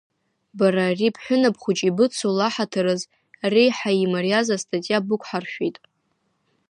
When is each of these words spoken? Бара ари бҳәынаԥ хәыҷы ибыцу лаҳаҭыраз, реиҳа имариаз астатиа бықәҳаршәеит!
Бара 0.57 0.83
ари 0.89 1.13
бҳәынаԥ 1.15 1.55
хәыҷы 1.61 1.85
ибыцу 1.89 2.31
лаҳаҭыраз, 2.39 3.01
реиҳа 3.53 3.91
имариаз 4.03 4.47
астатиа 4.55 5.05
бықәҳаршәеит! 5.07 5.77